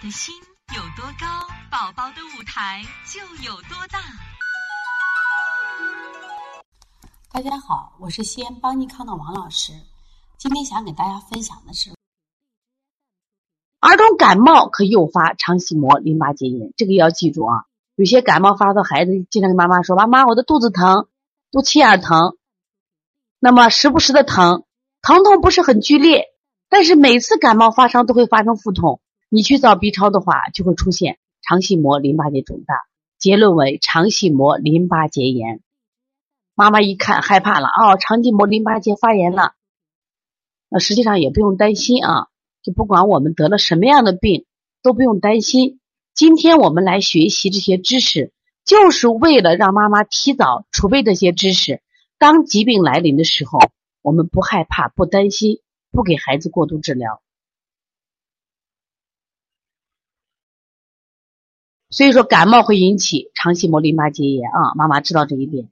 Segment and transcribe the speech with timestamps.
[0.00, 0.34] 的心
[0.74, 1.26] 有多高，
[1.70, 3.98] 宝宝的舞台就有多大。
[7.30, 9.74] 大家好，我是西安邦尼康的王老师。
[10.38, 11.90] 今天想给大家分享的是，
[13.80, 17.64] 儿童感冒可诱发肠系膜淋巴结炎，这个要记住啊。
[17.94, 21.08] 有些感冒发烧的孩子经常跟妈妈说：“妈妈，我的肚子疼，
[21.50, 22.38] 肚脐眼疼。”
[23.38, 24.64] 那么时不时的疼，
[25.02, 26.24] 疼痛不是很剧烈，
[26.70, 29.02] 但是每次感冒发烧都会发生腹痛。
[29.32, 32.74] 你去照 B 超的话，就会出现肠系膜淋巴结肿大，
[33.16, 35.60] 结论为肠系膜淋巴结炎。
[36.56, 39.52] 妈妈一看害怕了，哦，肠系膜淋巴结发炎了。
[40.68, 42.26] 那实际上也不用担心啊，
[42.64, 44.46] 就不管我们得了什么样的病，
[44.82, 45.78] 都不用担心。
[46.12, 48.32] 今天我们来学习这些知识，
[48.64, 51.82] 就是为了让妈妈提早储备这些知识，
[52.18, 53.60] 当疾病来临的时候，
[54.02, 55.60] 我们不害怕、不担心，
[55.92, 57.22] 不给孩子过度治疗。
[61.90, 65.68] 所以说，感冒会引起肠系膜淋巴结炎啊，妈妈知道这一点。